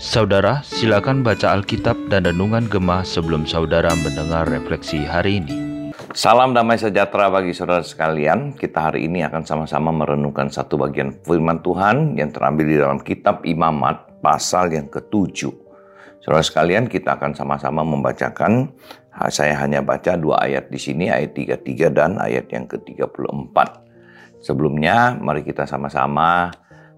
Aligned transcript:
Saudara, 0.00 0.64
silakan 0.64 1.20
baca 1.20 1.52
Alkitab 1.52 2.08
dan 2.08 2.24
Renungan 2.24 2.64
Gemah 2.64 3.04
sebelum 3.04 3.44
saudara 3.44 3.92
mendengar 3.92 4.48
refleksi 4.48 5.04
hari 5.04 5.44
ini. 5.44 5.52
Salam 6.16 6.56
damai 6.56 6.80
sejahtera 6.80 7.28
bagi 7.28 7.52
saudara 7.52 7.84
sekalian. 7.84 8.56
Kita 8.56 8.88
hari 8.88 9.04
ini 9.04 9.20
akan 9.20 9.44
sama-sama 9.44 9.92
merenungkan 9.92 10.48
satu 10.48 10.80
bagian 10.80 11.12
firman 11.28 11.60
Tuhan 11.60 12.16
yang 12.16 12.32
terambil 12.32 12.72
di 12.72 12.76
dalam 12.80 13.04
kitab 13.04 13.44
Imamat 13.44 14.24
pasal 14.24 14.72
yang 14.72 14.88
ketujuh. 14.88 15.52
Saudara 16.24 16.40
sekalian, 16.40 16.88
kita 16.88 17.20
akan 17.20 17.36
sama-sama 17.36 17.84
membacakan. 17.84 18.72
Saya 19.28 19.60
hanya 19.60 19.84
baca 19.84 20.16
dua 20.16 20.40
ayat 20.48 20.72
di 20.72 20.80
sini, 20.80 21.12
ayat 21.12 21.36
33 21.36 21.92
dan 21.92 22.16
ayat 22.16 22.48
yang 22.48 22.64
ke-34. 22.64 23.89
Sebelumnya, 24.40 25.16
mari 25.20 25.44
kita 25.44 25.68
sama-sama 25.68 26.48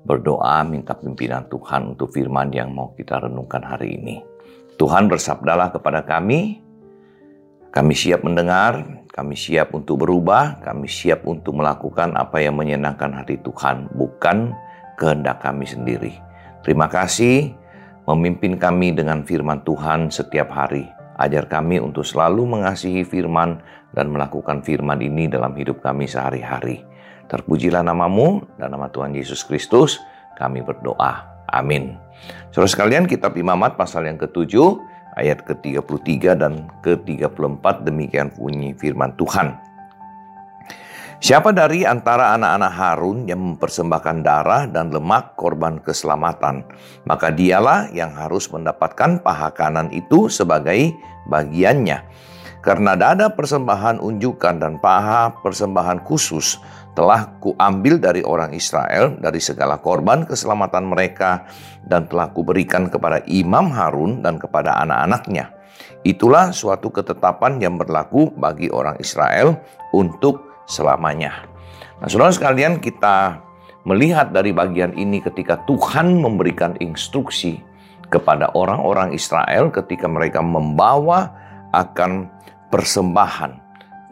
berdoa 0.03 0.63
minta 0.67 0.95
pimpinan 0.95 1.47
Tuhan 1.47 1.95
untuk 1.95 2.11
firman 2.15 2.51
yang 2.51 2.71
mau 2.75 2.95
kita 2.95 3.23
renungkan 3.23 3.63
hari 3.63 3.99
ini. 3.99 4.23
Tuhan 4.79 5.07
bersabdalah 5.07 5.71
kepada 5.71 6.03
kami, 6.03 6.59
kami 7.71 7.95
siap 7.95 8.27
mendengar, 8.27 8.83
kami 9.11 9.35
siap 9.39 9.75
untuk 9.75 10.03
berubah, 10.07 10.63
kami 10.63 10.91
siap 10.91 11.23
untuk 11.27 11.59
melakukan 11.59 12.15
apa 12.19 12.43
yang 12.43 12.59
menyenangkan 12.59 13.15
hati 13.15 13.39
Tuhan, 13.43 13.91
bukan 13.95 14.55
kehendak 14.99 15.43
kami 15.43 15.67
sendiri. 15.67 16.13
Terima 16.63 16.87
kasih 16.87 17.55
memimpin 18.07 18.59
kami 18.59 18.95
dengan 18.95 19.23
firman 19.27 19.63
Tuhan 19.67 20.11
setiap 20.11 20.51
hari. 20.51 20.87
Ajar 21.19 21.47
kami 21.47 21.79
untuk 21.79 22.03
selalu 22.03 22.45
mengasihi 22.45 23.07
firman 23.07 23.63
dan 23.95 24.11
melakukan 24.11 24.65
firman 24.65 24.99
ini 24.99 25.31
dalam 25.31 25.55
hidup 25.55 25.85
kami 25.85 26.09
sehari-hari. 26.09 26.92
Terpujilah 27.33 27.81
namamu 27.81 28.45
dan 28.61 28.77
nama 28.77 28.93
Tuhan 28.93 29.17
Yesus 29.17 29.41
Kristus 29.41 29.97
kami 30.37 30.61
berdoa. 30.61 31.25
Amin. 31.49 31.97
Saudara 32.53 32.69
sekalian, 32.69 33.09
kitab 33.09 33.33
Imamat 33.41 33.81
pasal 33.81 34.05
yang 34.05 34.21
ketujuh 34.21 34.77
ayat 35.17 35.41
ke-33 35.49 36.37
dan 36.37 36.69
ke-34 36.85 37.65
demikian 37.89 38.29
bunyi 38.37 38.77
firman 38.77 39.17
Tuhan. 39.17 39.57
Siapa 41.23 41.55
dari 41.55 41.87
antara 41.87 42.35
anak-anak 42.35 42.73
Harun 42.75 43.19
yang 43.31 43.39
mempersembahkan 43.39 44.27
darah 44.27 44.67
dan 44.67 44.91
lemak 44.91 45.39
korban 45.39 45.79
keselamatan, 45.79 46.67
maka 47.07 47.31
dialah 47.31 47.89
yang 47.95 48.11
harus 48.11 48.51
mendapatkan 48.51 49.23
paha 49.23 49.55
kanan 49.55 49.89
itu 49.95 50.27
sebagai 50.27 50.91
bagiannya. 51.31 52.03
Karena 52.59 52.99
dada 52.99 53.31
persembahan 53.31 54.03
unjukan 54.03 54.59
dan 54.59 54.83
paha 54.83 55.31
persembahan 55.47 56.03
khusus 56.03 56.59
telah 56.93 57.41
kuambil 57.41 57.97
dari 57.97 58.21
orang 58.21 58.53
Israel 58.53 59.17
dari 59.17 59.41
segala 59.41 59.81
korban 59.81 60.29
keselamatan 60.29 60.93
mereka 60.93 61.49
dan 61.89 62.05
telah 62.05 62.29
kuberikan 62.31 62.93
kepada 62.93 63.25
Imam 63.25 63.73
Harun 63.73 64.21
dan 64.21 64.37
kepada 64.37 64.77
anak-anaknya. 64.85 65.57
Itulah 66.05 66.53
suatu 66.53 66.93
ketetapan 66.93 67.63
yang 67.63 67.81
berlaku 67.81 68.29
bagi 68.37 68.69
orang 68.69 69.01
Israel 69.01 69.57
untuk 69.97 70.67
selamanya. 70.69 71.49
Nah, 72.03 72.11
saudara 72.11 72.35
sekalian, 72.35 72.83
kita 72.83 73.41
melihat 73.89 74.35
dari 74.35 74.53
bagian 74.53 74.93
ini 74.99 75.23
ketika 75.23 75.63
Tuhan 75.65 76.19
memberikan 76.19 76.77
instruksi 76.79 77.63
kepada 78.13 78.53
orang-orang 78.53 79.17
Israel 79.17 79.73
ketika 79.73 80.05
mereka 80.05 80.45
membawa 80.45 81.33
akan 81.73 82.29
persembahan 82.69 83.57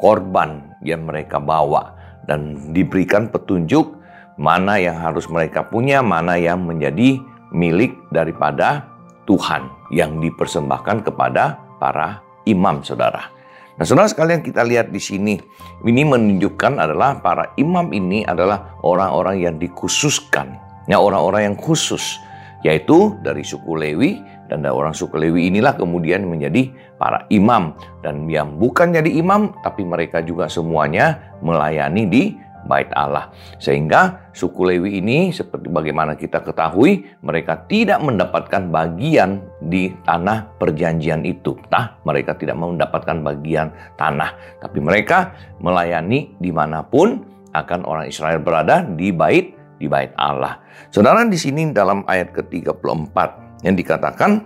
korban 0.00 0.72
yang 0.80 1.04
mereka 1.04 1.36
bawa 1.36 1.99
dan 2.28 2.72
diberikan 2.74 3.28
petunjuk 3.28 3.96
mana 4.40 4.80
yang 4.80 4.96
harus 4.96 5.28
mereka 5.28 5.68
punya, 5.68 6.00
mana 6.00 6.40
yang 6.40 6.64
menjadi 6.64 7.20
milik 7.52 7.96
daripada 8.08 8.88
Tuhan 9.28 9.68
yang 9.92 10.18
dipersembahkan 10.18 11.06
kepada 11.06 11.60
para 11.76 12.24
imam 12.48 12.80
saudara. 12.80 13.28
Nah, 13.76 13.84
saudara 13.88 14.08
sekalian 14.08 14.40
kita 14.44 14.64
lihat 14.64 14.92
di 14.92 15.00
sini, 15.00 15.40
ini 15.84 16.02
menunjukkan 16.04 16.76
adalah 16.80 17.20
para 17.20 17.52
imam 17.56 17.92
ini 17.92 18.24
adalah 18.24 18.76
orang-orang 18.84 19.40
yang 19.40 19.56
dikhususkan, 19.56 20.56
ya 20.88 21.00
orang-orang 21.00 21.52
yang 21.52 21.56
khusus, 21.56 22.20
yaitu 22.60 23.16
dari 23.24 23.40
suku 23.40 23.72
Lewi 23.76 24.20
dan 24.50 24.66
orang 24.66 24.90
suku 24.90 25.14
Lewi 25.14 25.46
inilah 25.46 25.78
kemudian 25.78 26.26
menjadi 26.26 26.74
para 26.98 27.22
imam 27.30 27.78
dan 28.02 28.26
yang 28.26 28.58
bukan 28.58 28.90
jadi 28.90 29.06
imam 29.06 29.54
tapi 29.62 29.86
mereka 29.86 30.18
juga 30.26 30.50
semuanya 30.50 31.38
melayani 31.38 32.04
di 32.10 32.24
bait 32.66 32.90
Allah. 32.92 33.32
Sehingga 33.56 34.30
suku 34.34 34.68
Lewi 34.68 35.00
ini 35.00 35.32
seperti 35.32 35.72
bagaimana 35.72 36.18
kita 36.18 36.44
ketahui 36.44 37.08
mereka 37.24 37.64
tidak 37.70 38.02
mendapatkan 38.02 38.68
bagian 38.68 39.40
di 39.64 39.94
tanah 40.04 40.50
perjanjian 40.60 41.24
itu. 41.24 41.56
Nah, 41.72 41.96
mereka 42.04 42.36
tidak 42.36 42.58
mendapatkan 42.58 43.22
bagian 43.24 43.72
tanah. 43.96 44.60
Tapi 44.60 44.78
mereka 44.82 45.32
melayani 45.62 46.36
di 46.36 46.50
mana 46.52 46.84
pun 46.84 47.24
akan 47.56 47.80
orang 47.86 48.06
Israel 48.06 48.42
berada 48.42 48.84
di 48.84 49.10
bait 49.10 49.56
di 49.80 49.88
bait 49.88 50.12
Allah. 50.20 50.60
Saudara 50.92 51.24
di 51.24 51.40
sini 51.40 51.72
dalam 51.72 52.04
ayat 52.04 52.36
ke-34 52.36 53.49
yang 53.64 53.76
dikatakan 53.76 54.44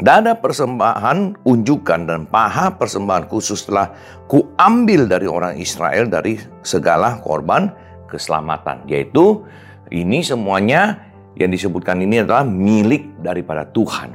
dada 0.00 0.32
persembahan 0.36 1.44
unjukan 1.44 2.00
dan 2.08 2.24
paha 2.24 2.72
persembahan 2.76 3.28
khusus 3.28 3.68
telah 3.68 3.92
kuambil 4.28 5.04
dari 5.04 5.28
orang 5.28 5.60
Israel 5.60 6.08
dari 6.08 6.40
segala 6.64 7.20
korban 7.20 7.68
keselamatan 8.08 8.88
yaitu 8.88 9.44
ini 9.92 10.24
semuanya 10.24 11.12
yang 11.36 11.52
disebutkan 11.52 12.00
ini 12.00 12.24
adalah 12.24 12.44
milik 12.44 13.20
daripada 13.20 13.68
Tuhan. 13.72 14.12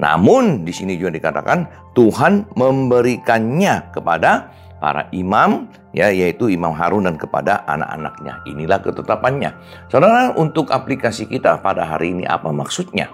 Namun 0.00 0.64
di 0.64 0.72
sini 0.72 0.96
juga 0.96 1.12
dikatakan 1.12 1.92
Tuhan 1.92 2.56
memberikannya 2.56 3.92
kepada 3.92 4.50
para 4.80 5.12
imam 5.12 5.68
ya 5.92 6.08
yaitu 6.08 6.48
Imam 6.48 6.72
Harun 6.72 7.04
dan 7.04 7.20
kepada 7.20 7.62
anak-anaknya. 7.68 8.40
Inilah 8.48 8.80
ketetapannya. 8.80 9.50
Saudara 9.92 10.32
untuk 10.34 10.72
aplikasi 10.72 11.28
kita 11.28 11.60
pada 11.60 11.84
hari 11.84 12.16
ini 12.16 12.24
apa 12.24 12.48
maksudnya? 12.48 13.12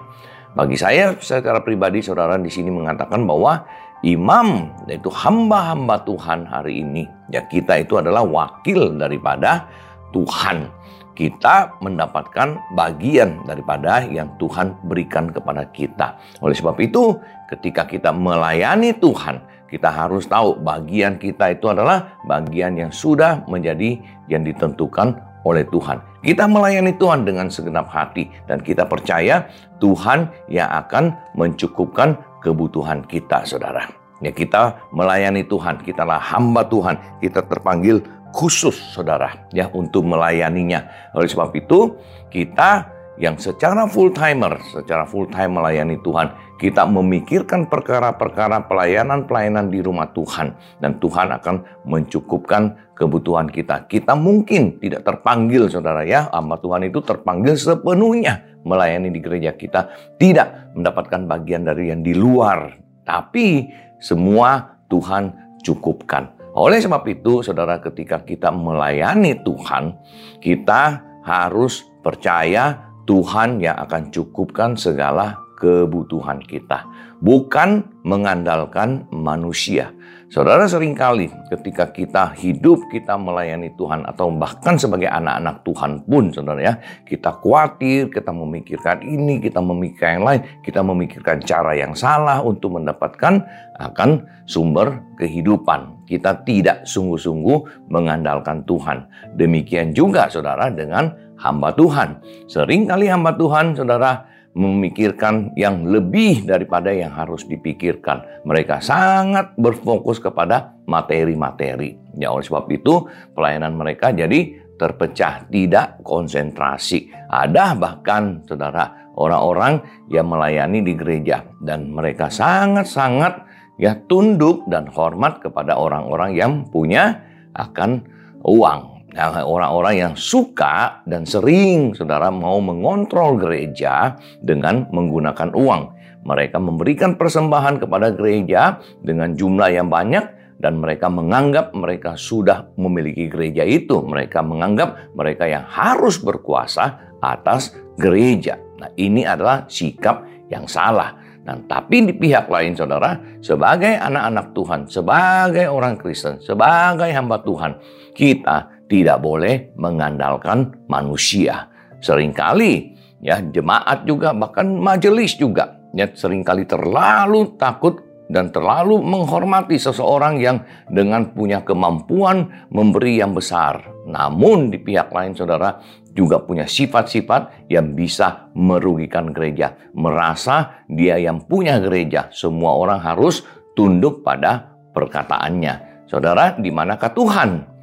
Bagi 0.57 0.73
saya 0.73 1.13
secara 1.21 1.61
pribadi 1.61 2.01
saudara 2.01 2.33
di 2.41 2.49
sini 2.49 2.73
mengatakan 2.73 3.29
bahwa 3.29 3.61
imam 4.01 4.73
yaitu 4.89 5.13
hamba-hamba 5.13 6.01
Tuhan 6.01 6.49
hari 6.49 6.81
ini 6.81 7.05
ya 7.29 7.45
kita 7.45 7.77
itu 7.85 8.01
adalah 8.01 8.25
wakil 8.25 8.97
daripada 8.97 9.69
Tuhan. 10.09 10.73
Kita 11.13 11.77
mendapatkan 11.77 12.73
bagian 12.73 13.45
daripada 13.45 14.01
yang 14.09 14.33
Tuhan 14.41 14.81
berikan 14.81 15.29
kepada 15.29 15.69
kita. 15.69 16.17
Oleh 16.41 16.57
sebab 16.57 16.77
itu, 16.81 17.21
ketika 17.53 17.85
kita 17.85 18.09
melayani 18.09 18.97
Tuhan, 18.97 19.41
kita 19.69 19.93
harus 19.93 20.25
tahu 20.25 20.57
bagian 20.61 21.21
kita 21.21 21.53
itu 21.53 21.69
adalah 21.69 22.17
bagian 22.25 22.77
yang 22.81 22.89
sudah 22.89 23.45
menjadi 23.45 23.97
yang 24.25 24.41
ditentukan 24.41 25.21
oleh 25.47 25.63
Tuhan. 25.71 26.03
Kita 26.19 26.43
melayani 26.43 26.91
Tuhan 26.99 27.23
dengan 27.23 27.47
segenap 27.47 27.87
hati 27.87 28.27
dan 28.51 28.59
kita 28.59 28.83
percaya 28.83 29.47
Tuhan 29.79 30.27
yang 30.51 30.67
akan 30.67 31.15
mencukupkan 31.39 32.19
kebutuhan 32.43 33.07
kita, 33.07 33.47
saudara. 33.47 33.87
Ya 34.19 34.33
kita 34.33 34.75
melayani 34.91 35.47
Tuhan, 35.47 35.79
kita 35.85 36.03
lah 36.03 36.19
hamba 36.19 36.67
Tuhan, 36.67 36.99
kita 37.23 37.45
terpanggil 37.47 38.01
khusus, 38.35 38.75
saudara, 38.91 39.47
ya 39.55 39.71
untuk 39.71 40.03
melayaninya. 40.03 40.83
Oleh 41.15 41.29
sebab 41.29 41.53
itu, 41.55 41.95
kita 42.33 42.96
yang 43.17 43.33
secara 43.41 43.89
full 43.89 44.13
timer, 44.13 44.61
secara 44.69 45.05
full 45.09 45.25
time 45.33 45.57
melayani 45.57 45.97
Tuhan, 46.05 46.29
kita 46.61 46.85
memikirkan 46.85 47.65
perkara-perkara 47.65 48.69
pelayanan-pelayanan 48.69 49.73
di 49.73 49.81
rumah 49.81 50.09
Tuhan 50.13 50.53
dan 50.81 51.01
Tuhan 51.01 51.33
akan 51.33 51.85
mencukupkan 51.85 52.93
kebutuhan 52.93 53.49
kita. 53.49 53.89
Kita 53.89 54.13
mungkin 54.13 54.77
tidak 54.77 55.05
terpanggil 55.05 55.69
Saudara 55.69 56.05
ya, 56.05 56.29
hamba 56.29 56.61
Tuhan 56.61 56.85
itu 56.89 57.01
terpanggil 57.01 57.57
sepenuhnya 57.57 58.61
melayani 58.65 59.09
di 59.09 59.21
gereja 59.21 59.53
kita, 59.57 59.89
tidak 60.21 60.73
mendapatkan 60.77 61.25
bagian 61.25 61.65
dari 61.65 61.89
yang 61.89 62.05
di 62.05 62.13
luar, 62.13 62.73
tapi 63.01 63.69
semua 63.97 64.77
Tuhan 64.93 65.57
cukupkan. 65.65 66.37
Oleh 66.57 66.81
sebab 66.81 67.05
itu, 67.05 67.45
saudara, 67.45 67.77
ketika 67.77 68.25
kita 68.25 68.49
melayani 68.49 69.37
Tuhan, 69.45 69.93
kita 70.41 71.05
harus 71.21 71.85
percaya 72.01 72.86
Tuhan 73.07 73.63
yang 73.63 73.79
akan 73.87 74.11
cukupkan 74.11 74.75
segala 74.75 75.47
kebutuhan 75.57 76.37
kita, 76.43 76.85
bukan 77.23 77.81
mengandalkan 78.05 79.09
manusia. 79.09 79.89
Saudara 80.27 80.67
sering 80.67 80.91
kali 80.91 81.31
ketika 81.47 81.87
kita 81.87 82.35
hidup, 82.35 82.91
kita 82.91 83.15
melayani 83.15 83.71
Tuhan 83.79 84.03
atau 84.03 84.27
bahkan 84.27 84.75
sebagai 84.75 85.07
anak-anak 85.07 85.63
Tuhan 85.63 86.03
pun 86.03 86.35
saudara 86.35 86.59
ya, 86.59 86.73
kita 87.07 87.31
khawatir, 87.39 88.11
kita 88.11 88.35
memikirkan 88.35 89.07
ini, 89.07 89.39
kita 89.39 89.63
memikirkan 89.63 90.19
yang 90.19 90.27
lain, 90.27 90.41
kita 90.67 90.83
memikirkan 90.83 91.39
cara 91.47 91.79
yang 91.79 91.95
salah 91.95 92.43
untuk 92.43 92.75
mendapatkan 92.75 93.39
akan 93.79 94.27
sumber 94.43 94.99
kehidupan. 95.15 96.03
Kita 96.03 96.43
tidak 96.43 96.83
sungguh-sungguh 96.83 97.87
mengandalkan 97.87 98.67
Tuhan. 98.67 99.07
Demikian 99.39 99.95
juga 99.95 100.27
saudara 100.27 100.67
dengan 100.67 101.26
hamba 101.37 101.73
Tuhan. 101.73 102.21
Seringkali 102.49 103.07
hamba 103.09 103.33
Tuhan, 103.37 103.77
saudara, 103.77 104.25
memikirkan 104.57 105.53
yang 105.53 105.85
lebih 105.85 106.49
daripada 106.49 106.89
yang 106.89 107.13
harus 107.13 107.45
dipikirkan. 107.45 108.41
Mereka 108.41 108.81
sangat 108.81 109.53
berfokus 109.53 110.17
kepada 110.17 110.73
materi-materi. 110.89 112.17
Ya, 112.17 112.33
oleh 112.33 112.41
sebab 112.41 112.65
itu 112.73 113.05
pelayanan 113.37 113.77
mereka 113.77 114.09
jadi 114.09 114.57
terpecah, 114.81 115.45
tidak 115.53 116.01
konsentrasi. 116.01 117.13
Ada 117.29 117.77
bahkan 117.77 118.41
saudara 118.49 119.13
orang-orang 119.13 119.81
yang 120.09 120.25
melayani 120.29 120.81
di 120.81 120.93
gereja 120.97 121.45
dan 121.61 121.93
mereka 121.93 122.29
sangat-sangat 122.29 123.45
ya 123.77 123.93
tunduk 124.09 124.65
dan 124.69 124.89
hormat 124.89 125.41
kepada 125.41 125.77
orang-orang 125.77 126.33
yang 126.33 126.65
punya 126.69 127.21
akan 127.53 128.05
uang 128.45 128.96
orang-orang 129.25 129.95
yang 129.97 130.13
suka 130.13 131.01
dan 131.09 131.25
sering 131.25 131.97
saudara 131.97 132.29
mau 132.29 132.61
mengontrol 132.61 133.41
gereja 133.41 134.13
dengan 134.45 134.85
menggunakan 134.93 135.57
uang. 135.57 135.83
Mereka 136.27 136.57
memberikan 136.61 137.17
persembahan 137.17 137.81
kepada 137.81 138.13
gereja 138.13 138.77
dengan 139.01 139.33
jumlah 139.33 139.69
yang 139.73 139.89
banyak 139.89 140.37
dan 140.61 140.81
mereka 140.81 141.07
menganggap 141.09 141.73
mereka 141.73 142.13
sudah 142.13 142.69
memiliki 142.77 143.25
gereja 143.25 143.65
itu. 143.65 144.03
Mereka 144.05 144.43
menganggap 144.45 145.13
mereka 145.17 145.49
yang 145.49 145.65
harus 145.65 146.21
berkuasa 146.21 147.17
atas 147.23 147.73
gereja. 147.97 148.61
Nah, 148.77 148.93
ini 148.99 149.25
adalah 149.25 149.65
sikap 149.65 150.25
yang 150.51 150.69
salah. 150.69 151.17
Dan 151.47 151.63
tapi 151.63 152.03
di 152.03 152.11
pihak 152.11 152.51
lain 152.51 152.75
saudara, 152.75 153.15
sebagai 153.39 153.95
anak-anak 153.95 154.51
Tuhan, 154.51 154.81
sebagai 154.91 155.65
orang 155.71 155.95
Kristen, 155.95 156.43
sebagai 156.43 157.07
hamba 157.07 157.39
Tuhan, 157.39 157.79
kita 158.11 158.76
tidak 158.87 159.19
boleh 159.19 159.75
mengandalkan 159.75 160.87
manusia. 160.87 161.67
Seringkali 161.99 162.95
ya 163.23 163.43
jemaat 163.43 164.07
juga 164.07 164.31
bahkan 164.31 164.77
majelis 164.77 165.35
juga 165.35 165.77
ya 165.95 166.07
sering 166.13 166.45
kali 166.45 166.67
terlalu 166.67 167.57
takut 167.57 168.03
dan 168.27 168.51
terlalu 168.51 168.99
menghormati 168.99 169.79
seseorang 169.79 170.37
yang 170.43 170.59
dengan 170.91 171.31
punya 171.31 171.63
kemampuan 171.63 172.67
memberi 172.71 173.23
yang 173.23 173.31
besar. 173.31 173.87
Namun 174.07 174.71
di 174.71 174.79
pihak 174.79 175.11
lain 175.11 175.31
saudara 175.31 175.79
juga 176.11 176.43
punya 176.43 176.67
sifat-sifat 176.67 177.71
yang 177.71 177.95
bisa 177.95 178.51
merugikan 178.51 179.31
gereja. 179.31 179.79
Merasa 179.95 180.83
dia 180.91 181.15
yang 181.15 181.47
punya 181.47 181.79
gereja. 181.79 182.27
Semua 182.35 182.75
orang 182.75 182.99
harus 182.99 183.47
tunduk 183.77 184.27
pada 184.27 184.75
perkataannya. 184.91 186.03
Saudara, 186.07 186.55
di 186.55 186.71
manakah 186.71 187.11
Tuhan? 187.11 187.76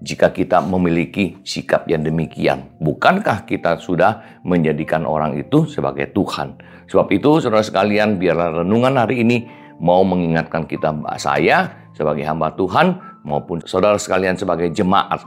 Jika 0.00 0.32
kita 0.32 0.64
memiliki 0.64 1.38
sikap 1.44 1.84
yang 1.86 2.04
demikian? 2.04 2.72
Bukankah 2.80 3.44
kita 3.44 3.76
sudah 3.80 4.40
menjadikan 4.44 5.04
orang 5.04 5.36
itu 5.36 5.68
sebagai 5.68 6.08
Tuhan? 6.16 6.56
Sebab 6.88 7.06
itu, 7.12 7.38
saudara 7.38 7.62
sekalian, 7.62 8.16
biarlah 8.16 8.64
renungan 8.64 8.96
hari 8.98 9.22
ini 9.22 9.46
mau 9.78 10.02
mengingatkan 10.02 10.66
kita, 10.66 10.92
saya 11.20 11.88
sebagai 11.94 12.24
hamba 12.24 12.52
Tuhan, 12.56 12.98
maupun 13.22 13.60
saudara 13.68 14.00
sekalian 14.00 14.36
sebagai 14.36 14.72
jemaat. 14.72 15.20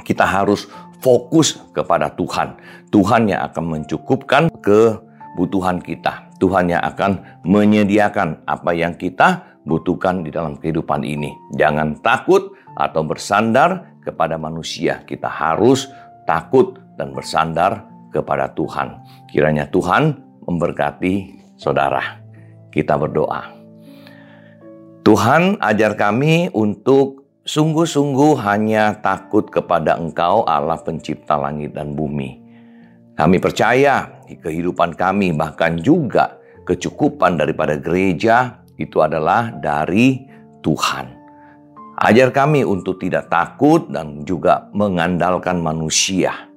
Kita 0.00 0.24
harus 0.24 0.66
fokus 1.04 1.60
kepada 1.76 2.12
Tuhan. 2.16 2.56
Tuhan 2.88 3.28
yang 3.28 3.44
akan 3.52 3.64
mencukupkan 3.78 4.48
kebutuhan 4.64 5.80
kita. 5.80 6.32
Tuhan 6.40 6.72
yang 6.72 6.80
akan 6.80 7.44
menyediakan 7.44 8.48
apa 8.48 8.72
yang 8.72 8.96
kita 8.96 9.59
butuhkan 9.70 10.26
di 10.26 10.34
dalam 10.34 10.58
kehidupan 10.58 11.06
ini. 11.06 11.30
Jangan 11.54 12.02
takut 12.02 12.58
atau 12.74 13.06
bersandar 13.06 13.94
kepada 14.02 14.34
manusia. 14.34 15.06
Kita 15.06 15.30
harus 15.30 15.86
takut 16.26 16.82
dan 16.98 17.14
bersandar 17.14 17.86
kepada 18.10 18.50
Tuhan. 18.50 18.98
Kiranya 19.30 19.70
Tuhan 19.70 20.18
memberkati 20.42 21.14
saudara. 21.54 22.18
Kita 22.74 22.98
berdoa. 22.98 23.46
Tuhan 25.06 25.62
ajar 25.62 25.96
kami 25.96 26.52
untuk 26.52 27.24
sungguh-sungguh 27.48 28.36
hanya 28.44 29.00
takut 29.00 29.48
kepada 29.48 29.96
Engkau 29.96 30.44
Allah 30.44 30.76
pencipta 30.76 31.40
langit 31.40 31.72
dan 31.72 31.96
bumi. 31.96 32.36
Kami 33.16 33.36
percaya 33.40 34.22
di 34.28 34.36
kehidupan 34.36 34.94
kami 34.94 35.32
bahkan 35.34 35.80
juga 35.80 36.40
kecukupan 36.68 37.40
daripada 37.40 37.74
gereja 37.80 38.59
itu 38.80 39.04
adalah 39.04 39.52
dari 39.52 40.24
Tuhan. 40.64 41.20
Ajar 42.00 42.32
kami 42.32 42.64
untuk 42.64 42.96
tidak 42.96 43.28
takut 43.28 43.92
dan 43.92 44.24
juga 44.24 44.72
mengandalkan 44.72 45.60
manusia. 45.60 46.48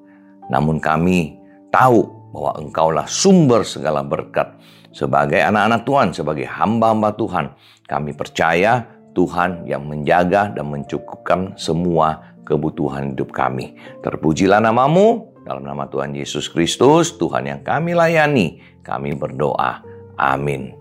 Namun 0.47 0.79
kami 0.79 1.35
tahu 1.67 2.31
bahwa 2.31 2.51
Engkaulah 2.63 3.07
sumber 3.11 3.67
segala 3.67 4.07
berkat. 4.07 4.55
Sebagai 4.93 5.43
anak-anak 5.43 5.83
Tuhan, 5.83 6.07
sebagai 6.15 6.47
hamba-hamba 6.47 7.11
Tuhan, 7.17 7.45
kami 7.89 8.15
percaya 8.15 8.87
Tuhan 9.11 9.67
yang 9.67 9.83
menjaga 9.83 10.53
dan 10.53 10.69
mencukupkan 10.69 11.59
semua 11.59 12.37
kebutuhan 12.47 13.11
hidup 13.11 13.33
kami. 13.33 13.75
Terpujilah 14.05 14.61
namamu, 14.63 15.33
dalam 15.43 15.65
nama 15.67 15.89
Tuhan 15.91 16.15
Yesus 16.15 16.47
Kristus, 16.47 17.19
Tuhan 17.19 17.49
yang 17.49 17.61
kami 17.65 17.91
layani, 17.97 18.63
kami 18.79 19.17
berdoa. 19.17 19.83
Amin. 20.15 20.71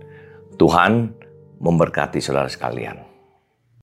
Tuhan 0.61 1.22
memberkati 1.63 2.19
saudara 2.19 2.51
sekalian. 2.51 3.12